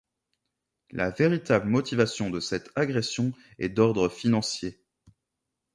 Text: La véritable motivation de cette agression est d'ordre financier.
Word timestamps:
La 0.89 1.11
véritable 1.11 1.69
motivation 1.69 2.31
de 2.31 2.39
cette 2.39 2.71
agression 2.75 3.33
est 3.59 3.69
d'ordre 3.69 4.09
financier. 4.09 4.79